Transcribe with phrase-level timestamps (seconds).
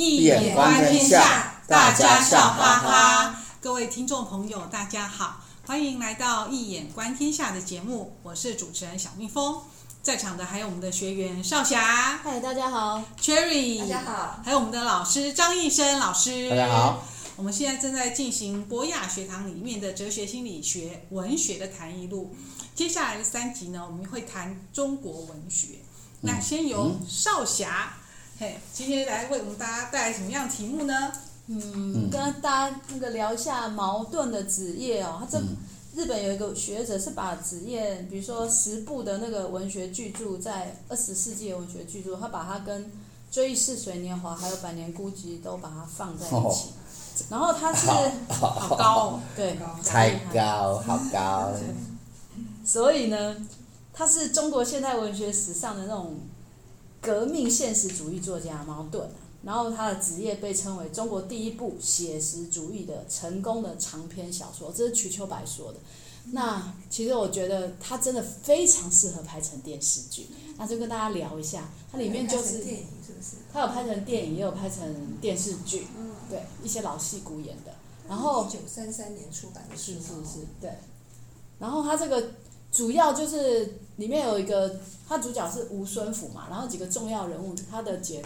[0.00, 3.42] 易眼观天下，大家笑哈哈。
[3.60, 9.60] 各位听众朋友，大家好，欢迎来到《一眼观天下》的节目，我是主持人小蜜蜂。
[10.00, 17.02] 在场的还有我们的学员少霞，嗨，大家好；Cherry，大家好；还有我们的老师张义生老师，大家好。
[17.34, 22.36] 我们现在正在进行博雅学堂里面的哲学心理学文学的谈一录。
[22.72, 25.80] 接下来的三集呢，我们会谈中国文学。
[26.20, 27.96] 那先由少霞。
[28.40, 31.12] 嘿，今天来为我们大家带来什么样的题目呢？
[31.48, 35.16] 嗯，跟大家那个聊一下矛盾的职业哦。
[35.18, 35.42] 他这
[35.96, 42.84] 日本有一个学者是把职业，比如说十部的那个文学巨著，在二十世纪的文学巨著，他把它跟
[43.28, 46.36] 《追忆似水年华》还有《百年孤寂》都把它放在一起。
[46.36, 46.54] 哦、
[47.30, 51.52] 然后他是好，好高哦，对， 太高，好高。
[52.64, 53.36] 所以呢，
[53.92, 56.16] 他是中国现代文学史上的那种。
[57.00, 59.08] 革命现实主义作家茅盾，
[59.42, 65.78] 然后他的职业被称为中国第一部写实主义的成功的长篇小说，这是瞿秋白说的。
[66.32, 70.26] 那其实我觉得他真的非常适合拍成电视剧，
[70.56, 73.36] 那就跟大家聊一下，它里面就是电影是不是？
[73.52, 75.86] 他有拍成电影，也有拍成电视剧，
[76.28, 77.72] 对，一些老戏骨演的。
[78.08, 80.70] 然后一九三三年出版的书，是是是，对。
[81.58, 82.30] 然后他这个。
[82.70, 88.24] 主要就是里面有一个，他主角是吴孙府嘛，然后几个重要人物，他的姐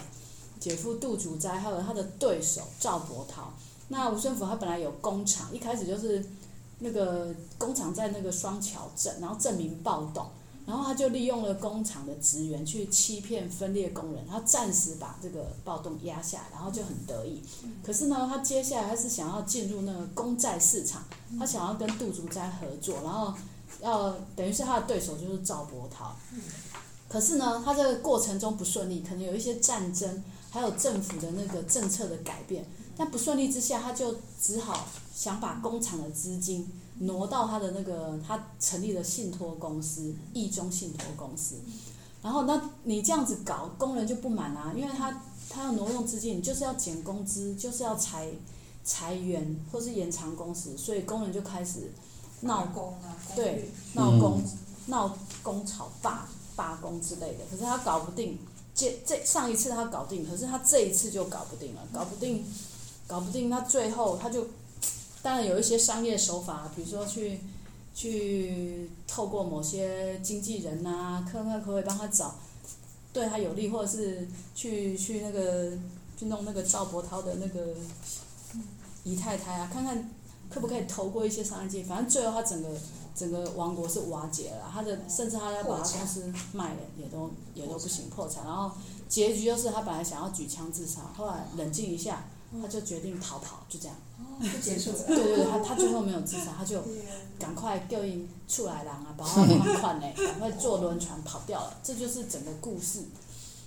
[0.60, 3.50] 姐夫杜祖斋，还有他的对手赵伯涛。
[3.88, 6.22] 那吴孙府他本来有工厂，一开始就是
[6.80, 10.26] 那个工厂在那个双桥镇，然后镇民暴动，
[10.66, 17.42] 然后他就利用了工厂的职员去欺骗分裂工人，他暂时把这个暴动压下，然后就很得意。
[17.82, 21.02] 可是呢，他接下来他是想要进入那个公债市场，
[21.38, 23.32] 他想要跟杜竹斋合作，然后。
[23.80, 26.14] 要等于是他的对手就是赵伯涛，
[27.08, 32.64] 可是呢，他这个过程中不顺利，可能有一些战争，还有政府的那个政策的改变，
[32.96, 41.56] 但不顺利之下，他就只好想把工厂的资金挪到他的那个他成立的信托公司义中信托公司，
[42.22, 48.28] 然后那你这样子搞，工人就不满啊，因为他他要挪用资金，你就是要减工资，就是要裁
[48.84, 51.90] 裁员或是延长工时，所以工人就开始。
[52.42, 54.42] 闹工啊，对，闹工，
[54.86, 57.44] 闹工潮罢罢工之类的。
[57.50, 58.36] 可是他搞不定，
[58.74, 62.44] 这这上一次他搞定，可是他这一次就搞不定了，搞不定，
[63.06, 63.48] 搞不定。
[63.48, 64.46] 他最后他就，
[65.22, 67.38] 当然有一些商业手法，比如说去
[67.94, 72.34] 去透过某些经纪人啊，看看可不可以帮他找
[73.12, 75.70] 对他有利，或者是去去那个
[76.18, 77.68] 去弄那个赵伯涛的那个
[79.04, 80.10] 姨太太啊，看看。
[80.52, 81.82] 可不可以投过一些商业机？
[81.82, 82.68] 反正最后他整个
[83.14, 88.44] 整个王国是瓦解了，他的甚至他要把他公司卖了，也都也都不行，破产。
[88.44, 88.70] 然后
[89.08, 92.24] 结局就是他本来想要举枪自杀，后来冷静一下，
[92.60, 93.96] 他就决定逃跑，就这样。
[94.40, 94.98] 就结束了。
[95.06, 96.82] 对对对，他他最后没有自杀，他就
[97.38, 101.76] 赶快叫因出来人啊，把他放款呢，赶快坐轮船跑掉了。
[101.82, 103.04] 这就是整个故事。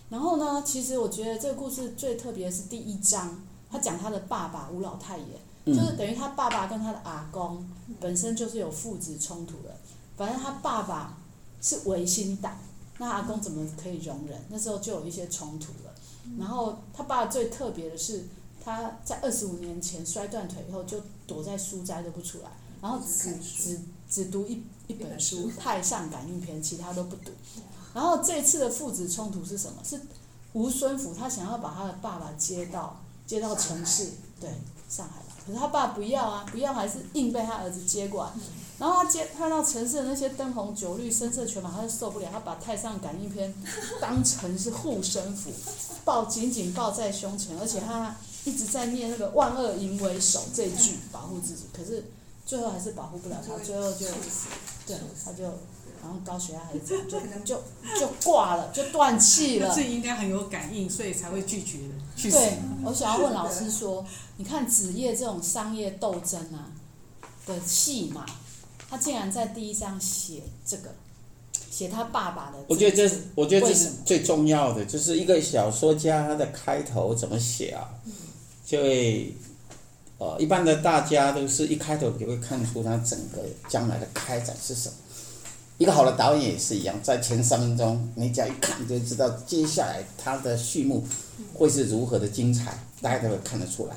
[0.09, 5.25] 然后呢，其实我觉得这个故事最特别的是第一章，他讲他的爸爸吴老太爷。
[5.65, 7.65] 就是等于他爸爸跟他的阿公
[7.99, 9.75] 本身就是有父子冲突的，
[10.15, 11.17] 反正他爸爸
[11.61, 12.57] 是维新党，
[12.99, 14.39] 那阿公怎么可以容忍？
[14.49, 15.93] 那时候就有一些冲突了。
[16.39, 18.27] 然后他爸最特别的是，
[18.63, 22.49] 他在二十五年前摔断腿以后就躲在书斋都不出来，
[22.81, 27.31] 然后只只只读一一本书《太上感应篇》，其他都不读。
[27.93, 29.83] 然后这次的父子冲突是什么？
[29.83, 29.99] 是
[30.53, 34.49] 吴孙府他想要把他的爸爸接到接到城市，对，
[34.89, 35.24] 上海。
[35.45, 38.31] 可是他爸不要啊，不要还是硬被他儿子接过来。
[38.77, 42.27] 然后他接看到城市的那些灯红酒绿、声色犬马，他就受不了。
[42.31, 43.53] 他把《太上感应篇》
[44.01, 45.51] 当成是护身符，
[46.03, 51.63] 抱紧紧抱在胸前，而且他一直在念那个“万恶淫为首”这句保护自己。
[51.71, 52.03] 可是
[52.45, 54.05] 最后还是保护不了他，最后就
[54.85, 55.43] 对，他就。
[56.03, 57.63] 然后高血压还是怎样，就就
[57.99, 59.73] 就 挂了，就断气了。
[59.73, 61.94] 这应该很有感应，所以才会拒绝的。
[62.21, 64.05] 对，我想要问老师说，
[64.37, 66.71] 你看子夜这种商业斗争啊
[67.45, 68.25] 的戏码，
[68.89, 70.95] 他竟然在第一章写这个，
[71.69, 72.57] 写他爸爸的。
[72.67, 77.89] 我觉得这是，我觉得这是最重要的，就是一个小说家他的开头怎么写啊？
[78.65, 79.33] 就会，
[80.17, 84.95] 呃，一般的大家都是一开头就会看出他整个将来的开展是什么。
[85.77, 91.05] 一个好的导演也是一样，在前三分钟，你只要一看就知道接下来他的序幕
[91.53, 93.95] 会是如何的精彩，大家都会看得出来。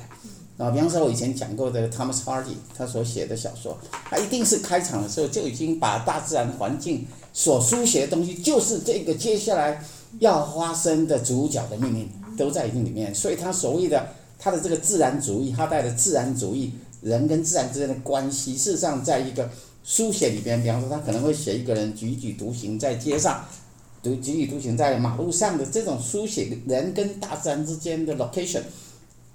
[0.57, 3.77] 啊，比方说我以前讲过的 Thomas Hardy，他所写的小说，
[4.09, 9.81] 他一定是开场的时候就已经把大自然环境所书写的东西，就是这个接下来
[10.19, 13.15] 要发生的主角的命运，都在里面。
[13.15, 19.49] 所以他所谓的他的这个自然主义，他带的自然主义，人跟自然之间的关系，事实上在一个
[19.85, 23.45] 书写里边，比方说他可能会写一个人踽踽独行在街上，
[24.01, 28.61] 独踽踽独行在马路上的这种书写人跟大自然之间的 location，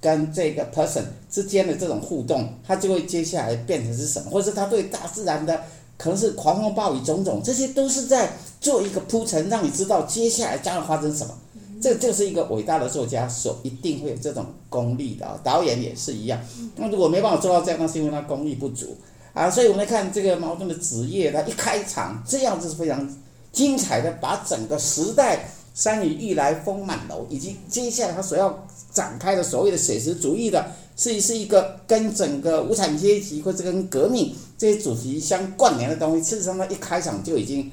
[0.00, 5.60] 跟这个 person 之间的这种互动，它就会接下来变成是什么，或者是他对大自然的。
[5.96, 11.32] 可能是狂风暴雨种种，这些都是在做一个铺陈，让你知道接下来将要发生什么。
[11.80, 16.40] 这就是一个伟大的作家所一定会有这种功力的，导演也是一样。
[16.74, 18.96] 那如果没办法做到这样，那是因为他功力不足
[19.32, 19.48] 啊。
[19.48, 23.08] 所以我们来看这个矛盾的《职业》，他一开场这样子是非常
[23.54, 30.72] 精彩的，把整个时代“山雨欲来风满楼”以及接下来他所要展开的所谓的写实主义的。
[30.96, 37.68] 是是一个跟整个无产阶级或者跟革命这些主题相关联的东西，事实上呢，一开场就已经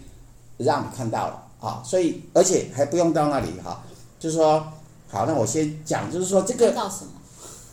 [0.58, 3.84] 让你看到了啊，所以而且还不用到那里哈，
[4.20, 4.66] 就是说，
[5.08, 6.74] 好，那我先讲，就是说这个。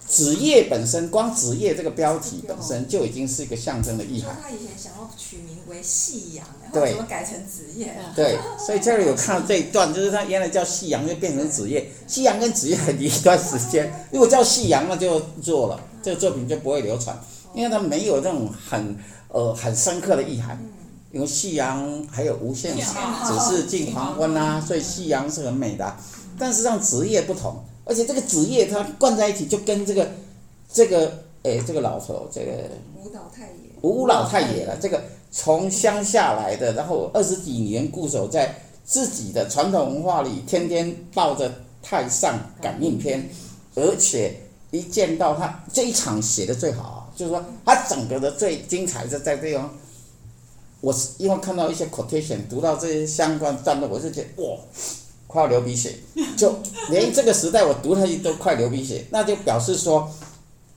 [0.08, 4.34] 子夜本身，光子夜这个标题本身就已经是一个象征的意涵。
[4.42, 7.94] 他以前想要取名为夕阳，然后，怎么改成子夜？
[8.16, 11.90] 对，所以这里有看到这一段，就是他原来叫夕阳，就变成子夜。
[12.06, 17.18] 夕阳跟子夜很一段时间， 如果叫夕阳，那就做了，这个作品就不会流传，
[17.54, 18.96] 因为它没有那种很
[19.28, 20.58] 呃很深刻的意涵。
[21.10, 25.96] 因为夕阳还有无限，只是近黄昏啊，所以夕阳是很美的。
[26.38, 27.64] 但是让子夜不同。
[27.88, 30.08] 而且这个职业它贯在一起，就跟这个
[30.70, 32.52] 这个诶这个老头这个
[32.94, 35.02] 吴老太爷吴老太爷了，这个
[35.32, 41.48] 从乡下来的，然后二十几年固守在自己的传统文化里，天天抱着
[41.82, 43.22] 《太上感应篇》，
[43.74, 44.36] 而且
[44.70, 49.74] 一见到他这一场写的最好，就是说他整个的最精彩是在这样。
[50.80, 54.58] 我是因为看到一些 quotation，读到这些相关段落，我就觉得哇。
[55.28, 55.94] 快要流鼻血，
[56.38, 56.58] 就
[56.88, 60.10] 连这个时代我读下去都快流鼻血，那就表示说，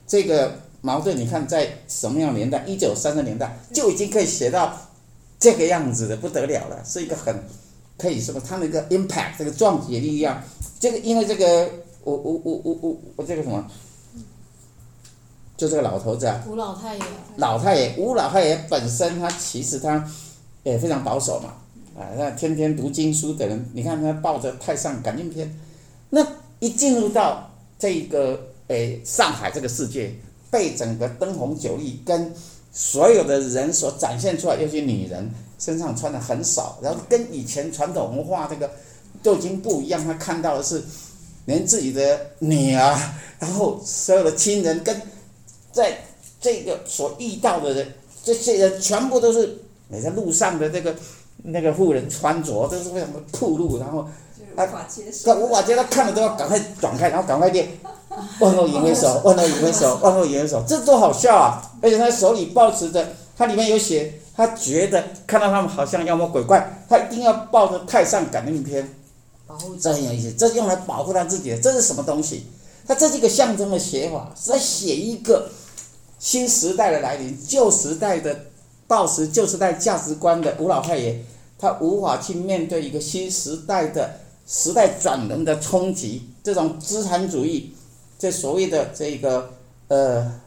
[0.06, 2.62] 这个矛盾你看在什么样的年代？
[2.68, 4.78] 一九三零年代就已经可以写到
[5.40, 7.34] 这个样子的不得了了，是一个很
[7.98, 10.44] 可以说他那个 impact 这个撞击的力量。
[10.82, 11.70] 这个因为这个
[12.04, 13.66] 我我我我我我这个什么，
[15.56, 17.04] 就这个老头子啊，吴老太爷，
[17.38, 20.06] 老太爷吴老太爷本身他其实他
[20.64, 21.54] 也非常保守嘛。
[21.98, 25.46] 啊，那天天读经书的人，你看他抱着《太上感应篇》，
[26.10, 26.26] 那
[26.60, 30.16] 一进入到这个诶上海这个世界，
[30.50, 32.34] 被整个灯红酒绿跟
[32.72, 35.30] 所有的人所展现出来，尤其女人
[35.60, 38.72] 身上穿的很少，然后跟以前传统文化这个
[39.22, 40.02] 都已经不一样。
[40.06, 40.82] 他看到的是
[41.46, 42.98] 连自己的女儿，
[43.38, 45.02] 然后所有的亲人跟
[45.74, 45.98] 在
[46.40, 47.94] 这个所遇到的人，
[48.24, 49.58] 这些人全部都是
[49.90, 50.96] 你在路上的这个。
[51.44, 54.06] 那个妇人穿着这是非常的暴露，然后
[54.56, 54.74] 他他
[55.36, 57.68] 无法接受，他看了都要赶快转开，然后赶快念，
[58.40, 61.62] 万恶淫为首，万恶淫为首，万恶淫为首，这多好笑啊！
[61.82, 63.08] 而且他手里抱持着，
[63.38, 68.84] 他里面有写，他觉得看到他们好像妖魔鬼怪，他一定要抱着《太上感应篇》，
[69.80, 72.46] 这很有意思，这是用来保护他自己的，这是什么东西？
[72.86, 75.50] 他这是一个象征的写法，是在写一个
[76.20, 78.38] 新时代的来临，旧时代的
[78.92, 81.24] 抱持旧时代价值观的吴老太爷。
[81.58, 87.72] 他无法去面对一个新时代的时代转轮的冲击，这种资产主义，
[88.20, 89.50] 这所谓的这个
[89.88, 90.42] 呃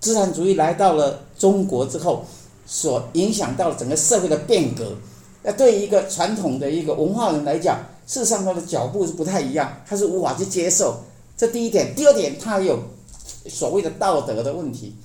[0.00, 2.24] 资产主义来到了中国之后，
[2.66, 4.96] 所影响到整个社会的变革。
[5.44, 10.96] 那对于一个传统的一个文化人来讲，事实上他的脚步是不太一样，他是无法去接受。
[11.36, 12.78] 这第一点，第二点，他有
[13.46, 14.96] 所谓的道德的问题。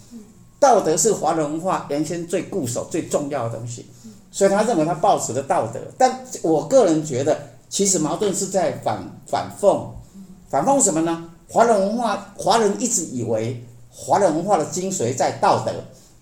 [0.60, 3.86] 道德是华人文化原先最固守、最重要的东西，
[4.30, 5.80] 所以他认为他抱持的道德。
[5.98, 7.40] 但我个人觉得，
[7.70, 9.88] 其实矛盾是在反反讽，
[10.50, 11.30] 反讽什么呢？
[11.50, 15.72] 华人文化，华人一直以为华人文化的精髓在道德，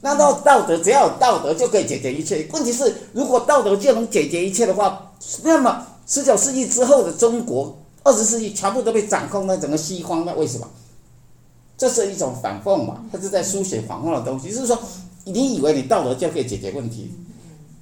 [0.02, 2.48] 那到道德只要有道德就可以解决一切。
[2.54, 5.12] 问题是，如果道德就能解决一切的话，
[5.44, 10.68] 那么十九世纪之后的中国，二十世纪全部都被掌控在整个西方，那为什么？
[11.78, 13.04] 这是一种反讽嘛？
[13.12, 14.80] 他是在书写反讽的东西，就是说，
[15.26, 17.14] 你以为你道德就可以解决问题，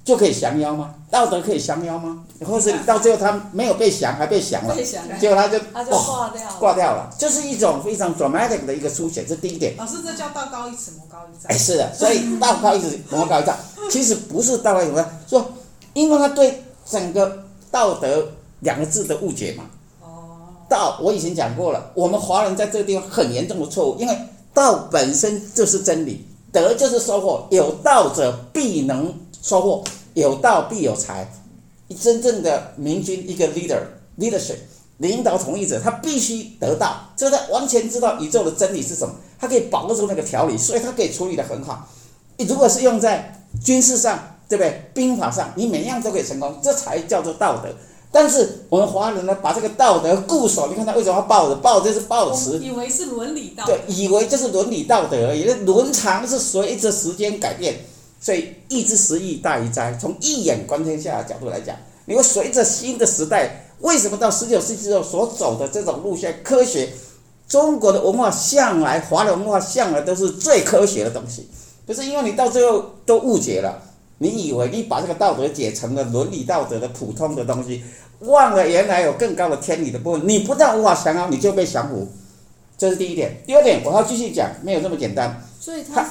[0.04, 0.96] 就可以降妖吗？
[1.10, 2.24] 道德可以降妖吗？
[2.46, 4.76] 或是你到最后他没有被降，还被降了，
[5.18, 5.58] 结果他就
[5.90, 9.78] 挂掉了，挂掉了，这是一种非常 dramatic 的一个书写，这第一点。
[9.78, 11.50] 老师，这叫道高一尺，魔高一丈。
[11.50, 13.56] 哎，是的，所以道高一尺，魔高一丈，
[13.90, 15.54] 其实不是道高一尺，说，
[15.94, 19.64] 因为他对整个道德两个字的误解嘛。
[20.68, 24.18] 道，我以前讲过了，我们华人在这个地方很严重的错误，因为
[24.54, 31.32] 道本身就是真理，德就是收获，有道者必能收获，有道必有才。
[32.00, 33.80] 真正的明君，一个 leader
[34.18, 34.58] leadership，
[34.98, 41.88] 领导统一者，他必须得到，就是他完全知道宇宙的真理是什么，他可以把握住那个条理，所以他可以处理得很好。
[42.38, 44.90] 你如果是用在军事上，对不对？
[44.96, 47.70] 兵法上，你每样都可以成功，这才叫做道德。
[48.16, 51.56] 但是我们华人呢，把这个道德固守，你看他为什么要抱着？
[51.56, 53.74] 抱着是抱持，以为是伦理道德。
[53.74, 55.44] 对，以为就是伦理道德而已。
[55.44, 57.76] 那伦常是随着时间改变，
[58.22, 59.98] 所以一之时易大于灾。
[60.00, 66.88] 从一眼观天下的角度来讲，你会随着新的时代，为什么到十九世纪之后所走的这种路线，科学，
[67.50, 71.50] 中国的文化向来，华人文化向来都是最科学的东西，
[71.86, 73.82] 不是因为你到最后都误解了，
[74.20, 77.84] 你以为你把这个道德解成了伦理道德的普通的东西。
[78.20, 82.08] 忘了原来有更高的天理的部分，你不但无法降妖，你就被降服，
[82.78, 83.44] 这是第一点。
[83.46, 85.42] 第二点，我要继续讲，没有这么简单。
[85.60, 86.10] 所以他他，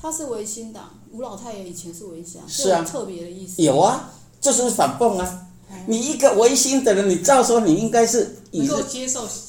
[0.00, 3.62] 他是维新党，吴老太爷以前是维新党，是啊，特别的意思。
[3.62, 5.46] 有啊，这是反讽啊！
[5.86, 8.72] 你一个维新的人，你照说你应该是以日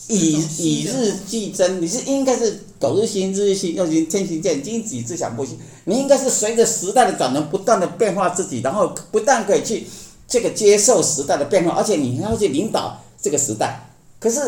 [0.08, 5.58] 以以日俱增，你是应该是苟日新，日日新，又新天行健，君子自强不息。
[5.84, 9.86] 你应该是随着时代的转轮，不断的变化自己，然后不但可以去。
[10.28, 13.90] 这个接受时代的变化，而且你还要去领导这个时代。
[14.20, 14.40] 可是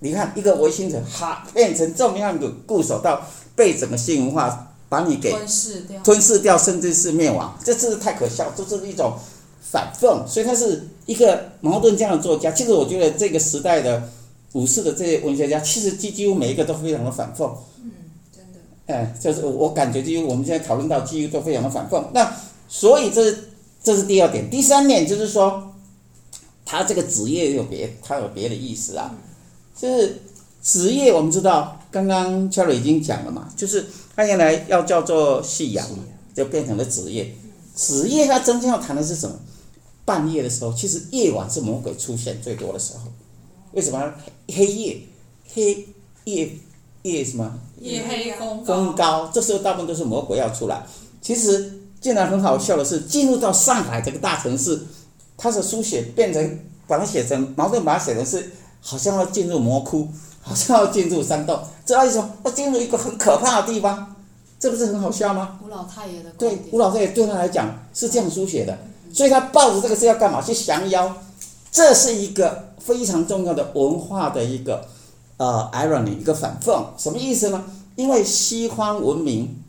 [0.00, 3.22] 你看，一个维新者，哈，变成这么样的固守到
[3.54, 9.14] 被整个新文化把你给吞噬掉，吞噬掉，甚至是灭亡，这真是太可笑，这是一种
[9.60, 10.26] 反讽。
[10.26, 12.50] 所以他是一个矛盾这样的作家。
[12.50, 14.02] 其实我觉得这个时代的
[14.54, 17.48] 武士的这些文学家，其实几乎每一个都非常的反讽。
[17.84, 17.92] 嗯，
[18.34, 18.58] 真的。
[18.92, 22.02] 哎，就是我感觉，几乎我们现在讨论到，几乎都非常的反讽。
[22.12, 22.34] 那
[22.68, 23.32] 所以这。
[23.82, 25.72] 这是第二点，第三点就是说，
[26.66, 29.14] 他这个职业有别，他有别的意思啊。
[29.74, 30.20] 就是
[30.62, 35.86] 职业，我们知道，刚刚乔瑞已经讲了嘛，就是他原来要叫做信仰，
[36.34, 37.34] 就变成了职业。
[37.74, 39.34] 职业他真正要谈的是什么？
[40.04, 43.04] 半夜的时候，其实夜晚是魔鬼出现最多的时候。
[43.72, 44.12] 为什么？
[44.48, 45.00] 黑夜，
[45.54, 45.88] 黑
[46.24, 46.50] 夜
[47.02, 47.58] 夜什么？
[47.80, 50.86] 夜黑风风高，这时候大部分都是魔鬼要出来。
[51.22, 51.79] 其实。
[52.00, 54.80] 竟然很好笑的是，进入到上海这个大城市，
[55.36, 60.08] 他的书写变成把它写成矛盾，把它写成是好像要进入魔窟，
[60.40, 64.16] 好像要进入山洞， 这样一种要进入一个很可怕的地方，
[64.58, 65.58] 这不是很好笑吗？
[65.62, 68.78] 吴老太爷的对，吴老太爷对他来讲是这样书写的，
[69.12, 70.40] 所以他抱着这个是要干嘛？
[70.40, 71.14] 去降妖，
[71.70, 74.86] 这是一个非常重要的文化的一个
[75.36, 77.62] 呃 irony，一个反讽，什么意思呢？
[77.96, 79.62] 因为西方文明，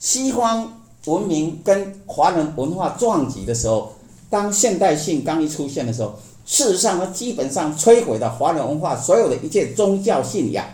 [0.00, 0.74] 西方。
[1.06, 3.94] 文明跟华人文化撞击的时候，
[4.28, 10.66] 当现代性刚一出现的时候，事实上它基本上摧毁了华人文化所有的一切宗教信仰，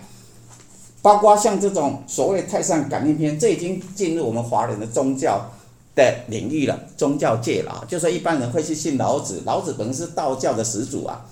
[1.03, 5.53] 包括像这种所谓《太上感应篇》，这已经进入我们华人的宗教
[5.95, 7.85] 的领域了，宗教界了。
[7.87, 11.27] 就说一般人会去信老子，老子本身是道教的始祖啊。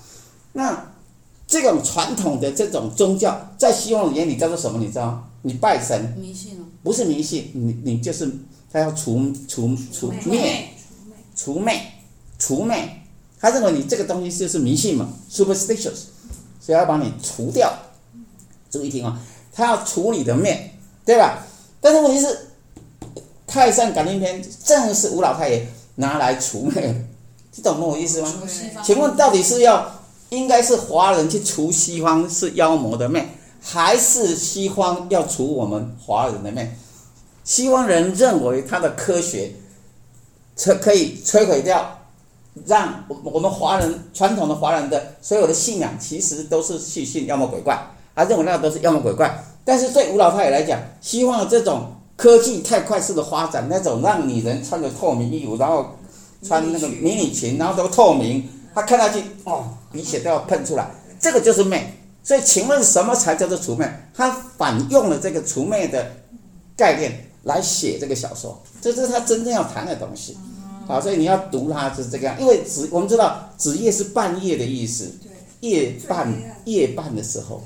[0.53, 0.91] 那
[1.45, 4.79] 这种传统的这种宗教，在西方人眼里叫做什么？
[4.79, 5.23] 你知道吗？
[5.41, 8.31] 你拜神，迷信，不是迷信，你你就是。
[8.73, 10.69] 他要除除除灭，
[11.35, 11.79] 除魅，
[12.39, 13.01] 除魅。
[13.39, 16.07] 他认为你这个东西就是迷信嘛，superstitious，
[16.59, 17.71] 所以要把你除掉。
[18.71, 20.71] 注意听啊，他要除你的灭，
[21.05, 21.45] 对吧？
[21.79, 22.25] 但是问题是，
[23.45, 26.95] 《太上感应篇》正是吴老太爷拿来除魅的，
[27.55, 28.33] 你懂我意思吗？
[28.83, 33.23] 请问到底是要应该是华人去除西方是妖魔的灭，
[33.61, 36.75] 还是西方要除我们华人的灭？
[37.43, 39.51] 西方人认为他的科学，
[40.57, 41.99] 摧可以摧毁掉，
[42.65, 47.77] 让我们华人传统的华人的所有的信仰，其实都是去信妖魔鬼怪，
[48.15, 49.43] 他认为那都是妖魔鬼怪。
[49.65, 55.97] 但是对吴老太爷来讲，西方的这种科技太快速的发展，那种让女人穿着透明衣服，然后
[56.41, 61.93] 穿那个迷你裙，然后都透明，他看上去哦，鼻血都要喷出来，这个就是媚。
[62.23, 63.85] 所以，请问什么才叫做除魅？
[64.13, 66.09] 他反用了这个除魅的
[66.77, 67.31] 概念。
[67.43, 70.37] 来写这个小说，这是他真正要谈的东西，
[70.87, 75.11] 好，所以你要读它是这个样，因为子我们知道子夜是半夜的意思，
[75.59, 76.33] 夜半
[76.65, 77.61] 夜半的时候，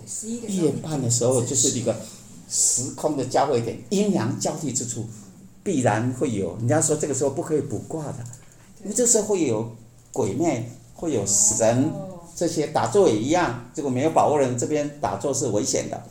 [0.47, 1.95] 夜半的时候就是一个
[2.49, 5.05] 时空的交汇点，阴阳交替之处，
[5.63, 6.55] 必然会有。
[6.57, 8.15] 人家说这个时候不可以卜卦的，
[8.83, 9.75] 因为这时候会有
[10.11, 11.91] 鬼魅，会有神，
[12.35, 16.01] 这些打坐也一样，这个没有把握人这边打坐是危险的，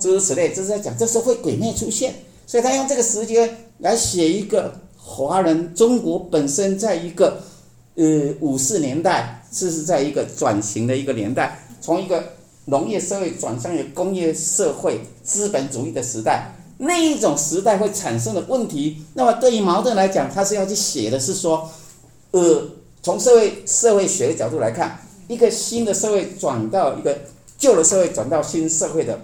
[0.00, 2.14] 诸如此类，这是在讲这时候会鬼魅出现。
[2.46, 7.42] 所以他用这个时间来写一个华人中国本身在一个
[7.96, 12.22] 呃五四年代，这是在一个转型的一个年代，从一个
[12.66, 19.04] 农业社会转向一个工业社会资本主义的时代，那一种时代会产生的问题。
[19.14, 21.68] 那么对于矛盾来讲，他是要去写的是说，
[22.32, 22.68] 呃，
[23.02, 27.16] 从社会社会学的角度来看，一个新的社会转到一个
[27.56, 29.20] 旧的社会，转到新社会的，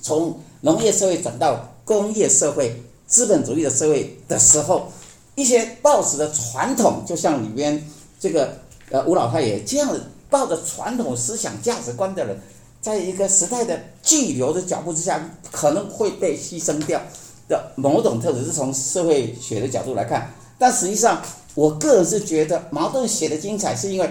[0.00, 4.92] 从农业社会转到工业社会、资本主义的社会的时候，
[5.34, 7.84] 一些报纸的传统，就像里边
[8.20, 8.58] 这个
[8.92, 9.92] 呃吴老太爷这样
[10.28, 12.40] 抱着传统思想价值观的人，
[12.80, 17.02] 在一个时代的巨流的脚步之下，可能会被牺牲掉
[17.48, 20.32] 的某种特质，是从社会学的角度来看。
[20.60, 21.20] 但实际上，
[21.56, 24.08] 我个人是觉得茅盾写的精彩，是因为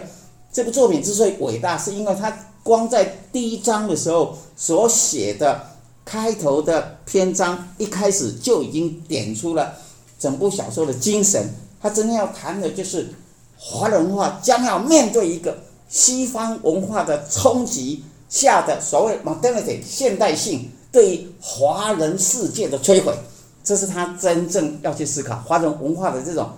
[0.51, 5.63] 这部作品之所以伟大，是因为他光在第一章的时候所写的
[6.09, 9.75] 开头的篇章，一开始就已经点出了
[10.17, 11.47] 整部小说的精神。
[11.79, 13.13] 他真正要谈的就是
[13.55, 15.55] 华人文化将要面对一个
[15.87, 23.15] 西方文化的冲击下的所谓 modernity 现代性对于华人世界的摧毁，
[23.63, 26.49] 这是他真正要去思考华人文化的这种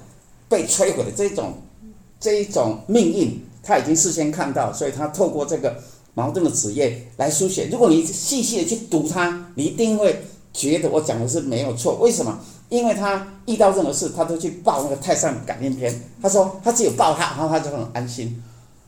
[0.48, 1.56] 被摧毁的这种
[2.22, 5.76] 这一种命运，他已经事先看到，所以他透过这个
[6.14, 7.70] 茅盾的职业来书写。
[7.72, 11.96] 如果你细细的去读它，你一定会觉得我讲的是没有错。
[12.02, 12.40] 为什么？
[12.70, 15.94] 因为他遇到任何事，他都去报那个太上感应篇。
[16.22, 18.42] 他说他只有报他，然后他就很安心。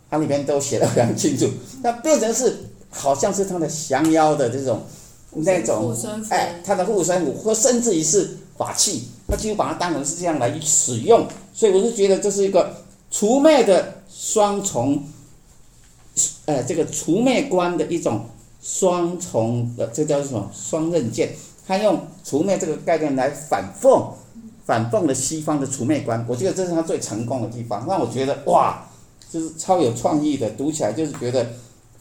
[0.10, 1.50] 他里面都写的非常清楚，
[1.82, 4.84] 那变成是好像是他的降妖的这种
[5.32, 5.92] 那种
[6.30, 11.28] 哎，他的护身符，或甚至于是法器，他几乎把它当成是这样来使用。
[11.54, 12.76] 所以我是觉得这是一个
[13.10, 15.04] 除魅的双重，
[16.46, 18.26] 呃，这个除魅观的一种
[18.62, 20.50] 双重的，这叫什么？
[20.54, 21.34] 双刃剑。
[21.66, 24.12] 他用除魅这个概念来反讽，
[24.66, 27.88] 反讽了西方的除魅观，我觉得这是他最成功的地方。
[27.88, 28.86] 让我觉得哇，
[29.32, 31.48] 就是超有创意的，读起来就是觉得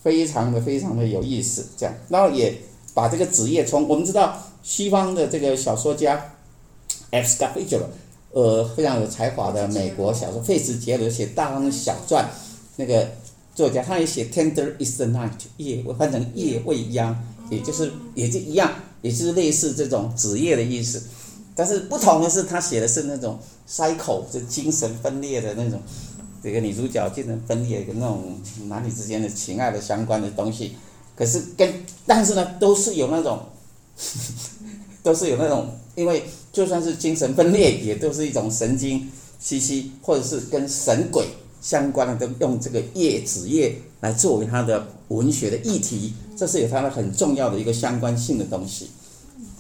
[0.03, 1.67] 非常的非常的有意思。
[1.77, 2.59] 这样，然后也
[2.93, 6.33] 把这个职业从我们知道西方的这个小说家
[7.11, 7.29] F.
[7.29, 7.87] Scott Fitzgerald，
[8.33, 12.29] 呃，非常有才华的美国小说费兹杰罗写大亨小传
[12.77, 13.09] 那个
[13.55, 17.17] 作家，他也写 Tender is the night，夜我翻成夜未央，
[17.51, 18.73] 也就是也就一样。
[19.03, 21.03] 也就是类似这种子夜的意思，
[21.57, 23.37] 但是不同的是，他写的是那种
[23.69, 25.83] cycle，就精神分裂的那种，
[26.41, 28.39] 这个女主角精神分裂的那种
[28.69, 30.77] 男女之间的情爱的相关的东西。
[31.17, 31.69] 可是跟
[32.07, 33.41] 但是呢，都是有那种，
[35.03, 39.11] 都是有那种，因为就算是精神分裂，也都是一种神经
[39.41, 41.27] 兮兮，或者是跟神鬼
[41.63, 46.13] 相关的，都用这个叶子叶来作为他的文学的议题。
[46.35, 48.89] 这是有它的很重要的一个相关性的东西，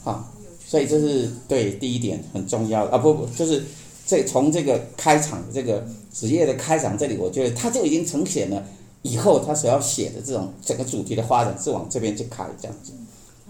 [0.03, 0.33] 好，
[0.67, 3.63] 所以这是对第一点很重要的啊，不不，就是
[4.05, 8.67] 这从这个开场这个职业的开场这里，我觉得它就已经呈现了
[9.03, 12.93] 以后他所要写的这种整个主题的发展是往这边去开这样子。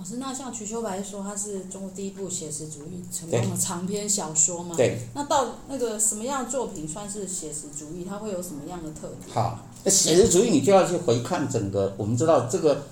[0.02, 4.74] 老师，那像瞿秋白说他是中国第一部写实主义成功的长篇小说吗？
[4.76, 4.98] 对。
[5.14, 8.04] 那到那个什么样的作品算是写实主义？
[8.04, 9.32] 它会有什么样的特点？
[9.32, 12.82] 好，那写实主义你就要去回看整个，我们知道这个。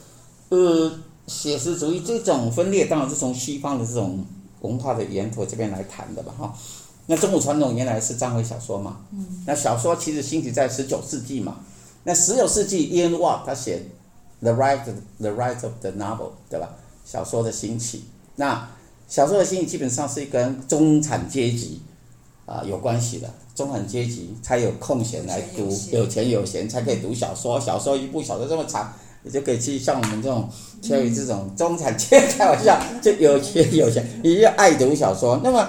[0.51, 0.93] 呃，
[1.27, 4.25] 写实主义这种分裂当然是从西方的这种
[4.61, 6.55] 文化的源头这边来谈的吧，哈。
[7.07, 11.57] 那中国传统原来是章回小说嘛，嗯，那小说其实兴起在十九世纪嘛。
[12.05, 13.83] 那十九世纪，Ian Watt 他写
[14.45, 14.85] 《The Right》，
[15.19, 16.71] 《The Right of the Novel》，对吧？
[17.11, 18.05] 小说的兴起，
[18.37, 18.69] 那
[19.09, 21.81] 小说的兴起基本上是跟中产阶级
[22.47, 28.93] 啊有关系的，中产阶级才有空闲来读，有钱有闲才可以读小说，小说一部小说这么长。
[29.23, 30.49] 你就可以去像我们这种，
[30.81, 35.39] 像于这种中产阶级，开玩笑，就有钱有钱，也要爱读小说。
[35.45, 35.69] 那么，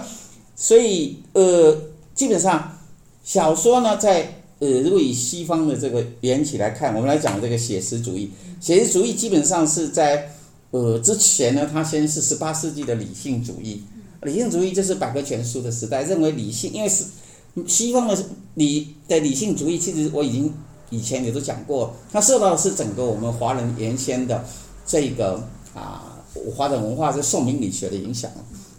[0.56, 1.78] 所以呃，
[2.16, 2.78] 基本上
[3.26, 8.32] 小说呢，在呃，如果以西方的这个缘起来看，我们来讲这个写实主义。
[8.62, 10.32] 写实主义基本上是在
[10.72, 13.84] 呃之前呢，它先是十八世纪的理性主义。
[14.24, 17.06] 理性主义就是百科全书的时代，认为理性，因为是
[17.68, 18.18] 西方的
[18.56, 20.54] 理的理性主义，其实我已经。
[20.94, 24.44] 以前也都讲过，它受到的是整个我们华人原先的
[24.86, 25.42] 这个
[25.74, 26.22] 啊
[26.54, 28.30] 华人文化是宋明理学的影响。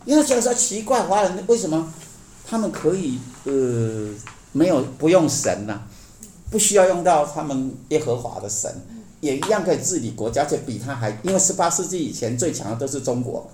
[0.04, 1.90] 因为觉得说奇怪，华人为什么
[2.44, 4.10] 他们可以呃
[4.52, 5.80] 没有不用神呢、
[6.50, 8.70] 不需要用到他们耶和华的神，
[9.22, 13.48] 也一样可以治理国家，就比他还因为十八世纪以前最强的都是中国，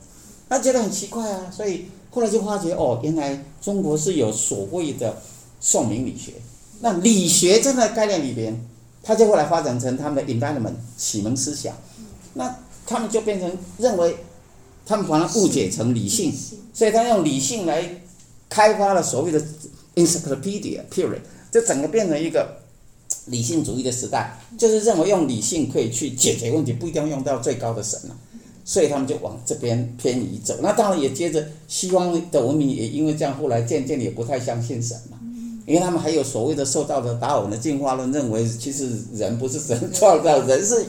[0.48, 5.20] 他觉得很奇怪啊，所以后来就发觉哦，原来中国是有所谓的
[5.60, 6.32] 宋明理学。
[6.80, 8.58] 那理学这个概念里边，
[9.02, 11.76] 它就后来发展成他们的 enlightenment 启蒙思想，
[12.32, 14.16] 那他们就变成认为，
[14.86, 16.32] 他们把它误解成理性，
[16.72, 18.00] 所以他用理性来
[18.48, 19.42] 开发了所谓的
[19.96, 22.57] encyclopedia period，就整个变成一个
[23.30, 28.16] 理性主义的时代，就是认为用理性可以去解决问题，不一定要用到最高的神了，
[28.64, 30.56] 所以他们就往这边偏移走。
[30.60, 35.18] 那当然也接着西方的文明也因为这样，后来渐渐的也不太相信神了。
[35.66, 40.82] 因为他们还有所谓的受到的达尔文的进化论，认为其实人不是神创造，人是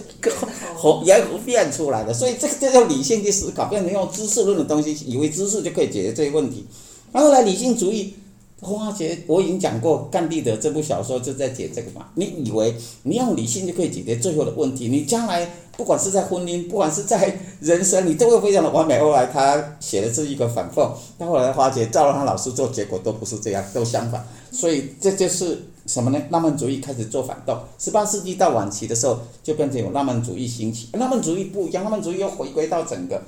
[0.76, 6.66] 后猿猴变出来的，所以这个就叫理性去思考，变成用知识论的东西，以为知识就可以解决这些问题。
[7.12, 8.14] 然后来理性主义。
[8.62, 12.08] 花姐，我已经讲过，甘地的这部小说就在解这个嘛。
[12.16, 14.90] 你以为你用理性就可以解决最后的问题？
[14.90, 19.00] 你将来不管是在婚姻，不管是在人生，你都会非常的完美。
[19.00, 24.28] 后来他写的是一个反讽，到后来花姐照了他老师做，结果都不是这样，都相反。
[24.52, 26.22] 所以这就是什么呢？
[26.30, 27.58] 浪漫主义开始做反动。
[27.78, 30.90] 十八世纪到晚期的时候，就变成有浪漫主义兴起。
[30.94, 33.24] 浪漫主义不一样，浪漫主义又回归到整个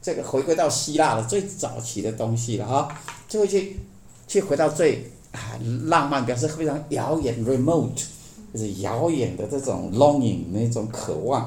[0.00, 2.88] 这个回归到希腊的最早期的东西了啊，
[3.28, 3.80] 就会去。
[4.28, 8.04] 去回到最啊浪漫，表示非常遥远，remote，
[8.52, 11.46] 就是遥远的这种 longing 那种渴望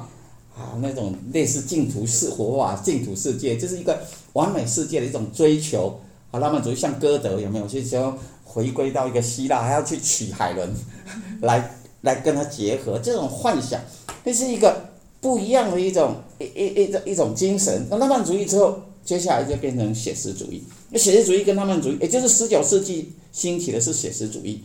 [0.58, 3.98] 啊，那种类似净土世活化净土世界，就是一个
[4.34, 6.00] 完美世界的一种追求
[6.32, 6.39] 啊。
[6.39, 7.67] 浪漫主义像歌德有没有？
[7.67, 10.67] 就是说回归到一个希腊，还要去娶海伦，
[11.41, 13.80] 来来跟他结合，这种幻想，
[14.26, 14.89] 这是一个
[15.22, 17.86] 不一样的一种一一一种一种精神。
[17.91, 18.80] 那浪漫主义之后。
[19.12, 24.63] 接下来就变成写实主义，那写实主义跟浪漫主义，也就是十九世纪兴起的是写实主义，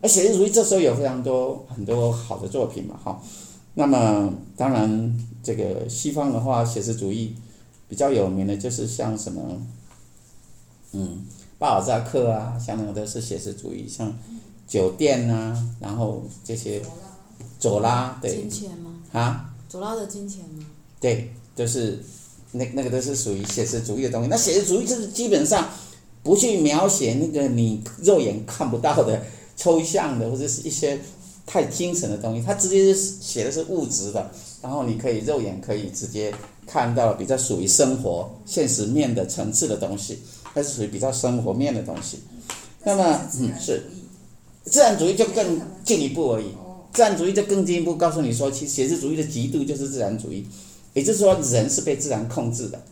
[0.00, 3.20] 而写实主义这时候有非常多很多好的作品嘛，哈。
[3.74, 7.34] 那么当然，这个西方的话，写实主义
[7.88, 9.66] 比较有名的就是像什么，
[10.92, 11.26] 嗯，
[11.58, 14.16] 巴尔扎克啊，像那个都是写实主义，像
[14.68, 16.80] 酒店啊，然后这些，
[17.58, 18.94] 左拉，对，金钱吗？
[19.10, 19.52] 啊？
[19.68, 20.64] 左拉的金钱吗？
[21.00, 22.00] 对，就是。
[22.52, 24.28] 那那个都是属于写实主义的东西。
[24.28, 25.68] 那写实主义就是基本上
[26.22, 29.22] 不去描写那个你肉眼看不到的
[29.56, 30.98] 抽象的或者是一些
[31.46, 34.30] 太精神的东西，它直接写的是物质的，
[34.62, 36.32] 然后你可以肉眼可以直接
[36.66, 40.18] 看到比较属于生活现实面的层次的东西，
[40.54, 42.18] 它是属于比较生活面的东西。
[42.84, 43.82] 那么，嗯，是
[44.64, 46.52] 自然主义就更进一步而已。
[46.92, 50.46] 自然主义就更进一步告诉你说，其实写实主义的极度就是自然主义。
[50.94, 52.82] 也就是说，人是被自然控制的，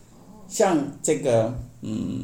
[0.47, 2.23] 像这个，嗯，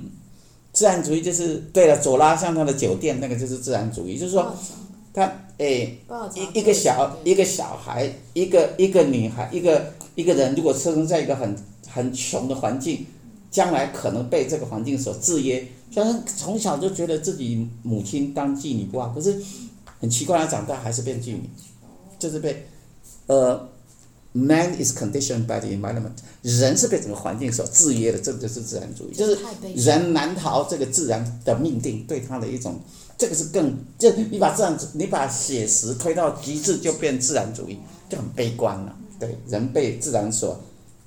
[0.71, 1.97] 自然主义就是对了。
[1.97, 4.55] 左拉像他的酒店，那个就是自然主义，就是说，
[5.13, 5.99] 他诶，
[6.35, 11.55] 一一个小一个小孩，一个一个女孩，一个一个人，如果出生在一个很
[11.89, 13.05] 很穷的环境，
[13.51, 15.67] 将来可能被这个环境所制约。
[15.91, 19.35] 虽然从小就觉得自己母亲当妓女不好，可是
[19.99, 21.49] 很奇怪，他长大还是变妓女，
[22.17, 22.65] 就是被，
[23.27, 23.69] 呃。
[24.35, 29.37] Man is conditioned by the environment，人是被整个环境所制约的，这个就是自然主义，就是
[29.75, 32.79] 人难逃这个自然的命定对他的一种，
[33.15, 37.77] 这个是更就你把自然你把写实推到极致就变自然主义，
[38.09, 38.95] 就很悲观了。
[39.19, 40.59] 对，人被自然所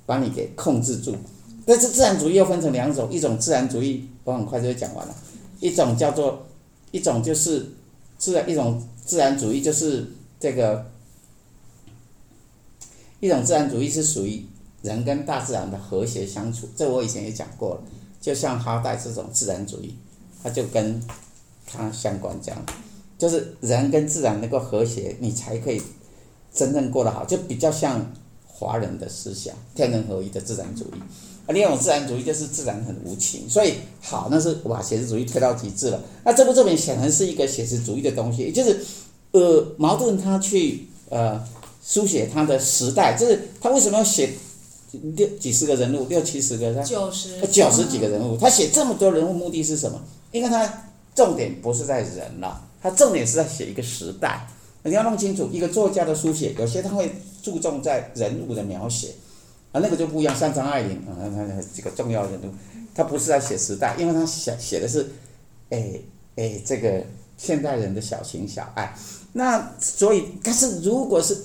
[0.05, 1.13] 把你给控制住，
[1.65, 5.13] 但是自然主义又分成两种，一种自然主义我很快就讲完了，
[5.59, 6.47] 一种叫做
[6.91, 7.73] 一种就是
[8.17, 10.07] 自然一种自然主义就是
[10.39, 10.85] 这个。
[13.19, 14.45] 一种自然主义是属于
[14.83, 17.81] 人跟大自然的和谐相处，这我以前也讲过了。
[18.21, 19.95] 就像哈代这种自然主义，
[20.43, 21.01] 它就跟
[21.65, 22.65] 它相关这样，
[23.17, 25.81] 就是人跟自然能够和谐，你才可以
[26.53, 27.25] 真正过得好。
[27.25, 28.13] 就比较像
[28.45, 30.99] 华人的思想，天人合一的自然主义。
[31.45, 36.01] 啊另一种自然主义就是自然很无情，所以好，那是我把写实主义推到极致了。
[36.25, 38.79] 那这部作品显然是一个写实主义的东西，也就是
[39.31, 41.43] 呃，矛盾他去呃。
[41.87, 44.31] 书写他的时代，就是他为什么要写
[45.15, 49.97] 六几十个人物，六七十个，他九十九十几个人物，他写这么多人物目的是什么？
[50.33, 50.83] 因为他
[51.15, 54.45] 重点不是在人了，他重点是在写一个时代。
[54.83, 57.09] 你要弄清楚，一个作家的书写，有些他会
[57.41, 59.15] 注重在人物的描写，
[59.71, 60.35] 啊，那个就不一样。
[60.35, 62.53] 像张爱玲啊，他他几个重要人物，
[62.93, 65.09] 他不是在写时代，因为他写写的是，
[65.69, 65.93] 哎
[66.35, 67.03] 哎，这个
[67.37, 68.93] 现代人的小情小爱。
[69.33, 71.37] 那所以，但是如果是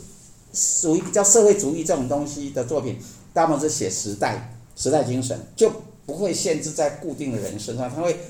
[0.53, 2.99] 属于比较社会主义这种东西的作品，
[3.33, 5.73] 大部分是写时代、时代精神，就
[6.05, 8.21] 不会限制在固定的人身上，它会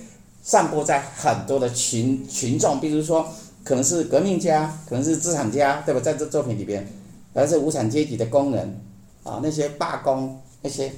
[0.42, 3.28] 散播在很多的群群众，比如说
[3.64, 6.00] 可能是革命家，可能是资产家，对吧？
[6.00, 6.86] 在这作品里边，
[7.34, 8.80] 而是无产阶级的工人
[9.24, 10.92] 啊，那些罢工那些，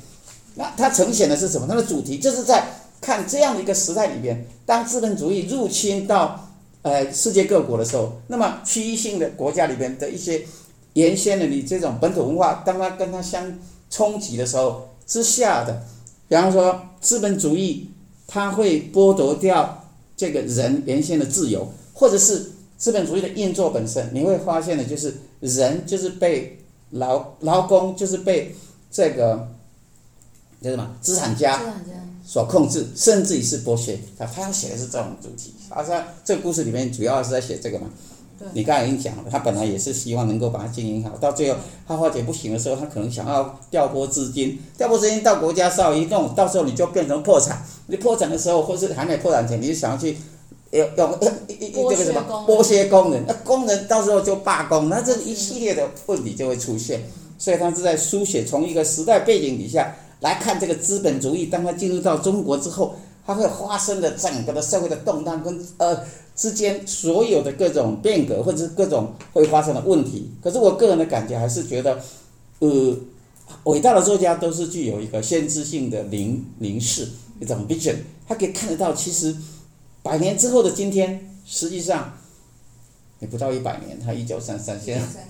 [0.56, 1.66] 那它呈现的是什么？
[1.66, 2.66] 它的主题就是在
[3.00, 6.50] 看这样的一个时代里边，当资本主义入侵到
[6.82, 10.44] 呃世界各国的时候，那么区域性的国家里边的一些。
[10.94, 13.59] 原先的你这种本土文化，当它跟它相
[13.90, 15.83] 冲击的时候之下的，
[16.28, 17.90] 比方说资本主义，
[18.26, 19.85] 它会剥夺掉
[20.16, 26.59] 这个人原先的自由，或者是资本主义的运作本身，你会发现的就是人就是被
[26.90, 28.54] 劳劳工就是被
[28.90, 29.48] 这个
[30.62, 31.61] 叫什么资产家
[32.24, 33.98] 所控制，甚至于是剥削。
[34.16, 35.92] 他他要写的是这种主题，而且
[36.24, 37.88] 这个故事里面主要是在写这个嘛。
[38.52, 47.64] 你刚才已经讲了，他本来也是希望能够把它经营好，到最后他发觉不行的时候，他可能想要调拨资金，调拨资金到国家稍微一弄，到时候你就变成破产。
[47.86, 50.16] 你破产的时候，或是还没破产前，你就想要去
[50.72, 50.86] 用
[51.74, 57.02] 用这个什么剥削工人，那工人到时候就罢工，那这一系列的问题就会出现。
[57.38, 65.98] 所以他是在书写从一个时代背景底下来看这个资本主义，当他进入到中国之后，它会发生的整个的社会的动荡跟呃。
[66.36, 72.02] 之间所有的各种变革，或者是各种会发生的问题，可是我个人的感觉还是觉得，
[72.58, 72.96] 呃，
[73.64, 77.08] 伟大的作家都是具有一个先知性的凝凝视
[77.40, 77.94] 一种 vision，
[78.26, 79.36] 他可以看得到，其实
[80.02, 82.18] 百年之后的今天，实际上
[83.20, 85.28] 也不到一百年，他一九三三现在，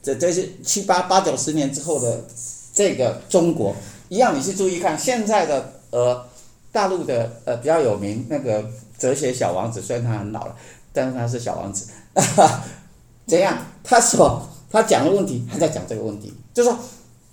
[0.00, 2.24] 这这是七八八九十年之后的
[2.72, 3.74] 这个中国
[4.08, 6.24] 一样，你去注意看现在的呃
[6.70, 8.70] 大陆的呃比较有名那个。
[8.98, 10.56] 哲学小王子，虽然他很老了，
[10.92, 11.86] 但是他是小王子。
[13.26, 13.58] 怎样？
[13.82, 16.78] 他说他讲的问题，他在讲这个问题，就说，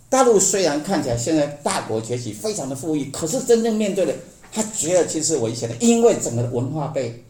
[0.10, 4.14] 大陆虽然看起来现在大国崛起，非常的富裕，可是真正面对的，
[4.52, 7.24] 他觉得其实危险的，因为整个文化被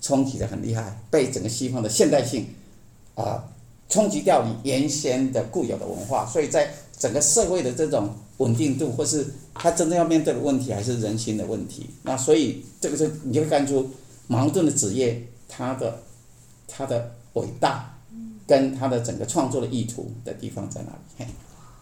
[0.00, 2.48] 冲击的很厉害，被整个西方的现代性
[3.14, 3.44] 啊、
[3.88, 11.90] 冲击掉你原先的固有的文化，所以在整个社会的这种稳定度，或是他真正要面对的问题，还是人心的问题。
[12.02, 13.90] 那所以这个是你就会看出
[14.26, 16.02] 矛盾的职业，他的
[16.66, 17.98] 他的伟大，
[18.46, 20.98] 跟他的整个创作的意图的地方在哪里？
[21.18, 21.26] 嘿。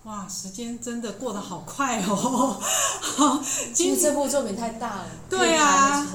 [0.04, 2.14] 哇，时间真的过得好快哦！
[2.60, 6.06] 好，其实这部作品太大了，对啊，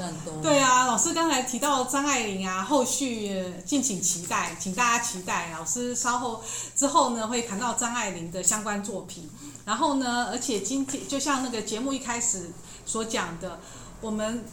[0.43, 5.51] 对啊，老师刚才提到张爱玲啊，后续敬请期待，请大家期待。
[5.57, 6.39] 老师稍后
[6.75, 9.27] 之后呢，会谈到张爱玲的相关作品。
[9.69, 12.49] 然后呢，而且今天就像那个节目一开始
[12.87, 13.59] 所讲的，
[14.01, 14.43] 我们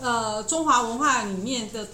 [0.00, 1.86] 呃中华文化里面的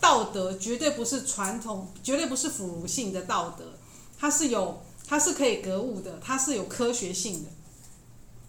[0.00, 3.64] 道德绝对不是传统，绝对不是腐儒性的道德，
[4.16, 4.80] 它是有。
[5.04, 7.50] 它是可以格物的，它是有科学性的，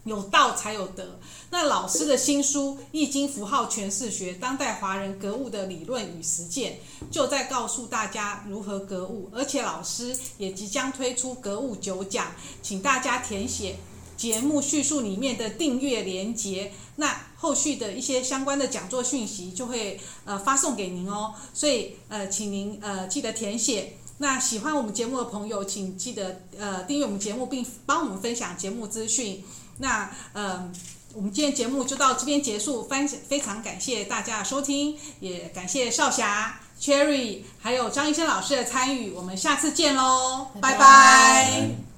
[0.04, 1.18] 有道才有德。
[1.50, 6.72] 那老师的新书《易经符号诠释学：当代华人格物的理论与实践》，
[7.10, 9.30] 就在告诉大家如何格物。
[9.32, 13.76] 而且老师也即将推出格物九讲，请大家填写
[14.16, 16.72] 节目叙述里面的订阅连结。
[16.96, 21.34] 那后续的一些相关的讲座讯息就会呃发送给您哦。
[21.52, 23.96] 所以呃，请您呃记得填写。
[24.18, 29.42] 那喜欢我们节目的朋友，请记得呃订阅我们节目，并帮我们分享节目资讯。
[29.78, 30.70] 那呃，
[31.14, 40.78] 我们今天节目就到这边结束，非非常感谢大家的收听，也感谢少霞、Cherry 还有张医生老师的参与，我们下次见喽，拜拜。
[40.78, 41.93] 拜拜。